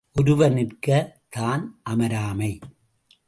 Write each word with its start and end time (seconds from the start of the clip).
ஒருவர் 0.15 0.53
நிற்க, 0.53 0.87
தான் 1.29 1.79
அமராமை. 1.83 2.59